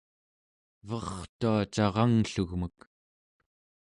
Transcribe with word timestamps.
vertua 0.87 1.53
carangllugmek 1.73 2.77